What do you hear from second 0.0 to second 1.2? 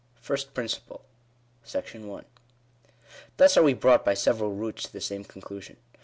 FIRST PRINCIPLE.§